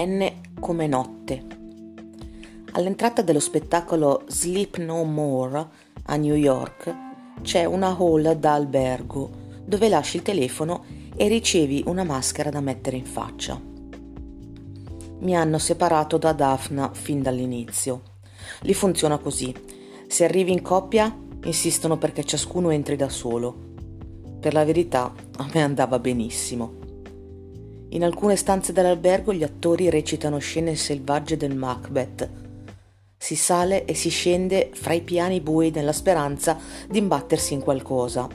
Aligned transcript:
N 0.00 0.30
come 0.60 0.86
notte. 0.86 1.44
All'entrata 2.72 3.20
dello 3.20 3.40
spettacolo 3.40 4.22
Sleep 4.28 4.76
No 4.76 5.02
More 5.02 5.66
a 6.04 6.14
New 6.14 6.36
York 6.36 6.94
c'è 7.42 7.64
una 7.64 7.96
hall 7.98 8.30
da 8.34 8.54
albergo 8.54 9.28
dove 9.64 9.88
lasci 9.88 10.18
il 10.18 10.22
telefono 10.22 10.84
e 11.16 11.26
ricevi 11.26 11.82
una 11.86 12.04
maschera 12.04 12.48
da 12.48 12.60
mettere 12.60 12.96
in 12.96 13.06
faccia. 13.06 13.60
Mi 15.18 15.34
hanno 15.34 15.58
separato 15.58 16.16
da 16.16 16.32
Daphna 16.32 16.92
fin 16.94 17.20
dall'inizio. 17.20 18.02
Lì 18.60 18.74
funziona 18.74 19.18
così. 19.18 19.52
Se 20.06 20.22
arrivi 20.22 20.52
in 20.52 20.62
coppia, 20.62 21.12
insistono 21.42 21.98
perché 21.98 22.22
ciascuno 22.22 22.70
entri 22.70 22.94
da 22.94 23.08
solo. 23.08 23.52
Per 24.38 24.52
la 24.52 24.64
verità, 24.64 25.12
a 25.38 25.48
me 25.52 25.60
andava 25.60 25.98
benissimo. 25.98 26.86
In 27.92 28.04
alcune 28.04 28.36
stanze 28.36 28.74
dell'albergo 28.74 29.32
gli 29.32 29.42
attori 29.42 29.88
recitano 29.88 30.36
scene 30.36 30.74
selvagge 30.74 31.38
del 31.38 31.56
Macbeth. 31.56 32.28
Si 33.16 33.34
sale 33.34 33.86
e 33.86 33.94
si 33.94 34.10
scende 34.10 34.70
fra 34.74 34.92
i 34.92 35.00
piani 35.00 35.40
bui 35.40 35.70
nella 35.70 35.94
speranza 35.94 36.58
di 36.86 36.98
imbattersi 36.98 37.54
in 37.54 37.62
qualcosa. 37.62 38.28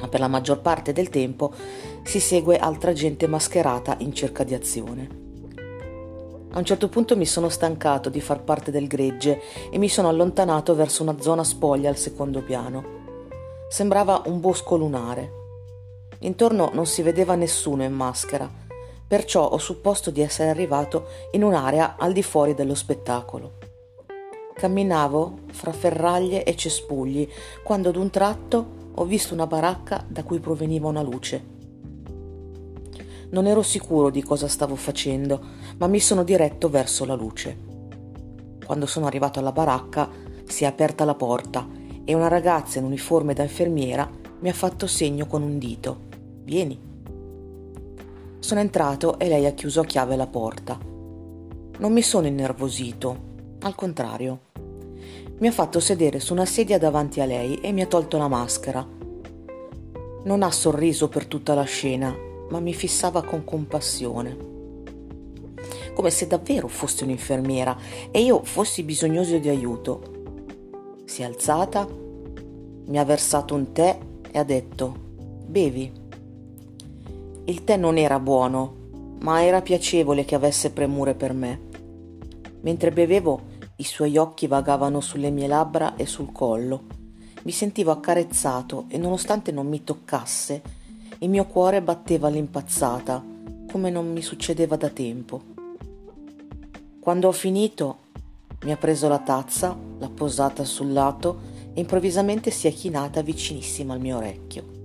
Ma 0.00 0.08
per 0.08 0.18
la 0.18 0.26
maggior 0.26 0.60
parte 0.60 0.92
del 0.92 1.10
tempo 1.10 1.54
si 2.02 2.18
segue 2.18 2.58
altra 2.58 2.92
gente 2.92 3.28
mascherata 3.28 3.94
in 4.00 4.12
cerca 4.12 4.42
di 4.42 4.52
azione. 4.52 5.20
A 6.50 6.58
un 6.58 6.64
certo 6.64 6.88
punto 6.88 7.16
mi 7.16 7.24
sono 7.24 7.48
stancato 7.48 8.10
di 8.10 8.20
far 8.20 8.42
parte 8.42 8.72
del 8.72 8.88
gregge 8.88 9.40
e 9.70 9.78
mi 9.78 9.88
sono 9.88 10.08
allontanato 10.08 10.74
verso 10.74 11.04
una 11.04 11.20
zona 11.20 11.44
spoglia 11.44 11.88
al 11.88 11.96
secondo 11.96 12.42
piano. 12.42 12.84
Sembrava 13.68 14.22
un 14.26 14.40
bosco 14.40 14.76
lunare. 14.76 15.40
Intorno 16.20 16.70
non 16.74 16.86
si 16.86 17.02
vedeva 17.02 17.36
nessuno 17.36 17.84
in 17.84 17.92
maschera 17.92 18.61
perciò 19.12 19.46
ho 19.46 19.58
supposto 19.58 20.10
di 20.10 20.22
essere 20.22 20.48
arrivato 20.48 21.08
in 21.32 21.44
un'area 21.44 21.96
al 21.98 22.14
di 22.14 22.22
fuori 22.22 22.54
dello 22.54 22.74
spettacolo. 22.74 23.58
Camminavo 24.54 25.40
fra 25.50 25.70
ferraglie 25.70 26.44
e 26.44 26.56
cespugli 26.56 27.28
quando 27.62 27.90
ad 27.90 27.96
un 27.96 28.08
tratto 28.08 28.66
ho 28.94 29.04
visto 29.04 29.34
una 29.34 29.46
baracca 29.46 30.02
da 30.08 30.24
cui 30.24 30.38
proveniva 30.38 30.88
una 30.88 31.02
luce. 31.02 31.44
Non 33.28 33.46
ero 33.46 33.60
sicuro 33.60 34.08
di 34.08 34.22
cosa 34.22 34.48
stavo 34.48 34.76
facendo, 34.76 35.44
ma 35.76 35.88
mi 35.88 36.00
sono 36.00 36.24
diretto 36.24 36.70
verso 36.70 37.04
la 37.04 37.14
luce. 37.14 37.54
Quando 38.64 38.86
sono 38.86 39.04
arrivato 39.04 39.40
alla 39.40 39.52
baracca 39.52 40.08
si 40.46 40.64
è 40.64 40.66
aperta 40.66 41.04
la 41.04 41.14
porta 41.14 41.68
e 42.02 42.14
una 42.14 42.28
ragazza 42.28 42.78
in 42.78 42.86
uniforme 42.86 43.34
da 43.34 43.42
infermiera 43.42 44.10
mi 44.38 44.48
ha 44.48 44.54
fatto 44.54 44.86
segno 44.86 45.26
con 45.26 45.42
un 45.42 45.58
dito. 45.58 46.00
Vieni. 46.44 46.91
Sono 48.42 48.58
entrato 48.58 49.20
e 49.20 49.28
lei 49.28 49.46
ha 49.46 49.52
chiuso 49.52 49.82
a 49.82 49.84
chiave 49.84 50.16
la 50.16 50.26
porta. 50.26 50.76
Non 51.78 51.92
mi 51.92 52.02
sono 52.02 52.26
innervosito, 52.26 53.16
al 53.60 53.76
contrario. 53.76 54.40
Mi 55.38 55.46
ha 55.46 55.52
fatto 55.52 55.78
sedere 55.78 56.18
su 56.18 56.32
una 56.32 56.44
sedia 56.44 56.76
davanti 56.76 57.20
a 57.20 57.24
lei 57.24 57.60
e 57.60 57.70
mi 57.70 57.82
ha 57.82 57.86
tolto 57.86 58.18
la 58.18 58.26
maschera. 58.26 58.84
Non 60.24 60.42
ha 60.42 60.50
sorriso 60.50 61.08
per 61.08 61.26
tutta 61.26 61.54
la 61.54 61.62
scena, 61.62 62.12
ma 62.50 62.58
mi 62.58 62.74
fissava 62.74 63.22
con 63.22 63.44
compassione. 63.44 64.36
Come 65.94 66.10
se 66.10 66.26
davvero 66.26 66.66
fosse 66.66 67.04
un'infermiera 67.04 67.78
e 68.10 68.22
io 68.22 68.42
fossi 68.42 68.82
bisognoso 68.82 69.38
di 69.38 69.48
aiuto. 69.48 70.02
Si 71.04 71.22
è 71.22 71.24
alzata, 71.24 71.86
mi 71.86 72.98
ha 72.98 73.04
versato 73.04 73.54
un 73.54 73.70
tè 73.70 73.96
e 74.32 74.36
ha 74.36 74.44
detto: 74.44 74.96
Bevi. 75.46 76.01
Il 77.44 77.64
tè 77.64 77.76
non 77.76 77.98
era 77.98 78.20
buono, 78.20 79.16
ma 79.20 79.42
era 79.42 79.62
piacevole 79.62 80.24
che 80.24 80.36
avesse 80.36 80.70
premure 80.70 81.14
per 81.14 81.32
me. 81.32 81.60
Mentre 82.60 82.92
bevevo, 82.92 83.40
i 83.76 83.84
suoi 83.84 84.16
occhi 84.16 84.46
vagavano 84.46 85.00
sulle 85.00 85.30
mie 85.30 85.48
labbra 85.48 85.96
e 85.96 86.06
sul 86.06 86.30
collo. 86.30 86.84
Mi 87.42 87.50
sentivo 87.50 87.90
accarezzato 87.90 88.84
e 88.86 88.96
nonostante 88.96 89.50
non 89.50 89.66
mi 89.66 89.82
toccasse, 89.82 90.62
il 91.18 91.28
mio 91.28 91.46
cuore 91.46 91.82
batteva 91.82 92.28
all'impazzata, 92.28 93.24
come 93.70 93.90
non 93.90 94.12
mi 94.12 94.22
succedeva 94.22 94.76
da 94.76 94.88
tempo. 94.88 95.42
Quando 97.00 97.26
ho 97.26 97.32
finito, 97.32 97.96
mi 98.62 98.70
ha 98.70 98.76
preso 98.76 99.08
la 99.08 99.18
tazza, 99.18 99.76
l'ha 99.98 100.10
posata 100.10 100.62
sul 100.62 100.92
lato 100.92 101.40
e 101.74 101.80
improvvisamente 101.80 102.52
si 102.52 102.68
è 102.68 102.72
chinata 102.72 103.20
vicinissima 103.22 103.94
al 103.94 104.00
mio 104.00 104.18
orecchio. 104.18 104.81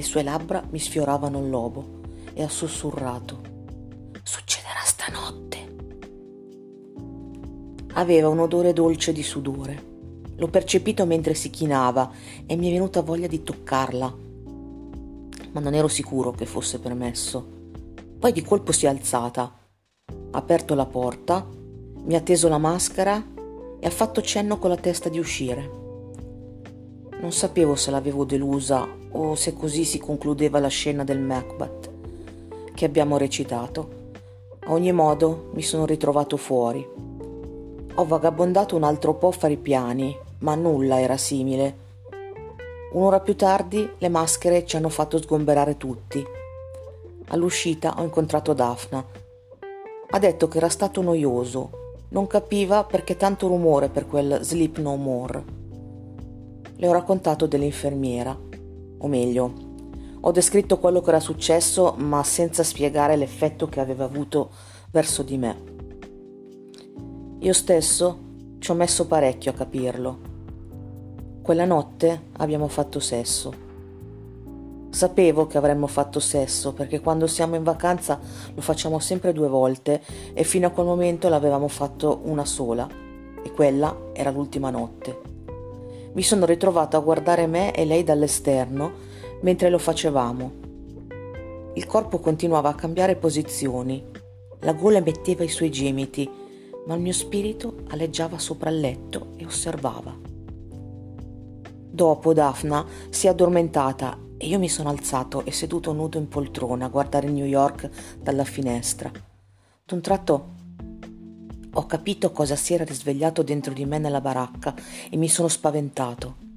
Le 0.00 0.06
sue 0.06 0.22
labbra 0.22 0.66
mi 0.70 0.78
sfioravano 0.78 1.40
il 1.40 1.50
lobo 1.50 2.00
e 2.32 2.42
ha 2.42 2.48
sussurrato. 2.48 3.42
Succederà 4.22 4.80
stanotte. 4.82 5.76
Aveva 7.92 8.30
un 8.30 8.38
odore 8.38 8.72
dolce 8.72 9.12
di 9.12 9.22
sudore. 9.22 9.78
L'ho 10.36 10.48
percepito 10.48 11.04
mentre 11.04 11.34
si 11.34 11.50
chinava 11.50 12.10
e 12.46 12.56
mi 12.56 12.70
è 12.70 12.72
venuta 12.72 13.02
voglia 13.02 13.26
di 13.26 13.42
toccarla. 13.42 14.16
Ma 15.52 15.60
non 15.60 15.74
ero 15.74 15.88
sicuro 15.88 16.30
che 16.30 16.46
fosse 16.46 16.78
permesso. 16.78 17.46
Poi 18.18 18.32
di 18.32 18.40
colpo 18.40 18.72
si 18.72 18.86
è 18.86 18.88
alzata, 18.88 19.42
ha 19.42 20.14
aperto 20.30 20.74
la 20.74 20.86
porta, 20.86 21.46
mi 21.46 22.14
ha 22.14 22.22
teso 22.22 22.48
la 22.48 22.56
maschera 22.56 23.22
e 23.78 23.86
ha 23.86 23.90
fatto 23.90 24.22
cenno 24.22 24.58
con 24.58 24.70
la 24.70 24.76
testa 24.76 25.10
di 25.10 25.18
uscire. 25.18 25.79
Non 27.20 27.32
sapevo 27.32 27.74
se 27.74 27.90
l'avevo 27.90 28.24
delusa 28.24 28.88
o 29.10 29.34
se 29.34 29.52
così 29.52 29.84
si 29.84 29.98
concludeva 29.98 30.58
la 30.58 30.68
scena 30.68 31.04
del 31.04 31.20
Macbeth 31.20 31.90
che 32.72 32.86
abbiamo 32.86 33.18
recitato. 33.18 33.98
A 34.60 34.72
ogni 34.72 34.90
modo 34.90 35.50
mi 35.52 35.60
sono 35.60 35.84
ritrovato 35.84 36.38
fuori. 36.38 36.86
Ho 37.94 38.04
vagabondato 38.06 38.74
un 38.74 38.84
altro 38.84 39.12
po' 39.12 39.32
fra 39.32 39.48
i 39.48 39.58
piani, 39.58 40.16
ma 40.38 40.54
nulla 40.54 40.98
era 40.98 41.18
simile. 41.18 41.88
Un'ora 42.92 43.20
più 43.20 43.36
tardi 43.36 43.86
le 43.98 44.08
maschere 44.08 44.64
ci 44.64 44.76
hanno 44.76 44.88
fatto 44.88 45.20
sgomberare 45.20 45.76
tutti. 45.76 46.24
All'uscita 47.28 47.96
ho 47.98 48.02
incontrato 48.02 48.54
Daphna. 48.54 49.04
Ha 50.12 50.18
detto 50.18 50.48
che 50.48 50.56
era 50.56 50.70
stato 50.70 51.02
noioso, 51.02 51.70
non 52.08 52.26
capiva 52.26 52.84
perché 52.84 53.18
tanto 53.18 53.46
rumore 53.46 53.90
per 53.90 54.06
quel 54.06 54.38
Sleep 54.40 54.78
No 54.78 54.96
More 54.96 55.59
le 56.80 56.88
ho 56.88 56.92
raccontato 56.92 57.46
dell'infermiera, 57.46 58.34
o 58.98 59.06
meglio, 59.06 59.52
ho 60.18 60.30
descritto 60.32 60.78
quello 60.78 61.02
che 61.02 61.10
era 61.10 61.20
successo 61.20 61.94
ma 61.98 62.22
senza 62.22 62.62
spiegare 62.62 63.16
l'effetto 63.16 63.68
che 63.68 63.80
aveva 63.80 64.04
avuto 64.04 64.50
verso 64.90 65.22
di 65.22 65.36
me. 65.36 65.62
Io 67.40 67.52
stesso 67.52 68.18
ci 68.60 68.70
ho 68.70 68.74
messo 68.74 69.06
parecchio 69.06 69.50
a 69.50 69.54
capirlo. 69.54 70.18
Quella 71.42 71.66
notte 71.66 72.28
abbiamo 72.38 72.66
fatto 72.68 72.98
sesso. 72.98 73.52
Sapevo 74.88 75.46
che 75.46 75.58
avremmo 75.58 75.86
fatto 75.86 76.18
sesso 76.18 76.72
perché 76.72 77.00
quando 77.00 77.26
siamo 77.26 77.56
in 77.56 77.62
vacanza 77.62 78.18
lo 78.54 78.60
facciamo 78.62 78.98
sempre 79.00 79.34
due 79.34 79.48
volte 79.48 80.02
e 80.32 80.44
fino 80.44 80.66
a 80.66 80.70
quel 80.70 80.86
momento 80.86 81.28
l'avevamo 81.28 81.68
fatto 81.68 82.20
una 82.24 82.46
sola 82.46 82.88
e 83.42 83.52
quella 83.52 83.94
era 84.14 84.30
l'ultima 84.30 84.70
notte 84.70 85.39
mi 86.12 86.22
sono 86.22 86.44
ritrovato 86.44 86.96
a 86.96 87.00
guardare 87.00 87.46
me 87.46 87.72
e 87.72 87.84
lei 87.84 88.02
dall'esterno 88.02 88.92
mentre 89.42 89.70
lo 89.70 89.78
facevamo. 89.78 90.52
Il 91.74 91.86
corpo 91.86 92.18
continuava 92.18 92.68
a 92.68 92.74
cambiare 92.74 93.16
posizioni, 93.16 94.04
la 94.60 94.72
gola 94.72 94.98
emetteva 94.98 95.44
i 95.44 95.48
suoi 95.48 95.70
gemiti, 95.70 96.28
ma 96.86 96.94
il 96.94 97.00
mio 97.00 97.12
spirito 97.12 97.84
aleggiava 97.88 98.38
sopra 98.38 98.70
il 98.70 98.80
letto 98.80 99.28
e 99.36 99.44
osservava. 99.44 100.14
Dopo 101.92 102.32
Daphna 102.32 102.84
si 103.08 103.26
è 103.26 103.30
addormentata 103.30 104.18
e 104.36 104.46
io 104.46 104.58
mi 104.58 104.68
sono 104.68 104.88
alzato 104.88 105.44
e 105.44 105.52
seduto 105.52 105.92
nudo 105.92 106.18
in 106.18 106.28
poltrona 106.28 106.86
a 106.86 106.88
guardare 106.88 107.28
New 107.28 107.44
York 107.44 107.88
dalla 108.20 108.44
finestra. 108.44 109.10
D'un 109.84 110.00
tratto 110.00 110.58
ho 111.72 111.86
capito 111.86 112.32
cosa 112.32 112.56
si 112.56 112.74
era 112.74 112.84
risvegliato 112.84 113.42
dentro 113.42 113.72
di 113.72 113.84
me 113.84 113.98
nella 113.98 114.20
baracca 114.20 114.74
e 115.08 115.16
mi 115.16 115.28
sono 115.28 115.46
spaventato. 115.46 116.48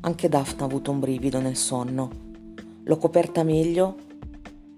Anche 0.00 0.28
Daphne 0.28 0.62
ha 0.62 0.64
avuto 0.64 0.90
un 0.90 1.00
brivido 1.00 1.40
nel 1.40 1.56
sonno. 1.56 2.10
L'ho 2.84 2.96
coperta 2.98 3.42
meglio 3.42 3.96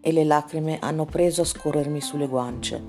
e 0.01 0.13
le 0.13 0.25
lacrime 0.25 0.79
hanno 0.81 1.05
preso 1.05 1.43
a 1.43 1.45
scorrermi 1.45 2.01
sulle 2.01 2.29
guance. 2.29 2.83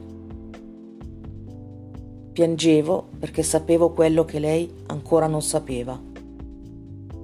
Piangevo 2.31 3.09
perché 3.19 3.43
sapevo 3.43 3.91
quello 3.91 4.23
che 4.23 4.39
lei 4.39 4.71
ancora 4.87 5.27
non 5.27 5.41
sapeva. 5.41 5.99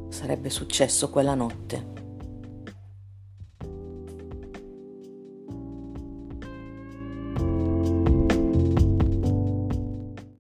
Sarebbe 0.09 0.49
successo 0.49 1.09
quella 1.09 1.35
notte. 1.35 1.96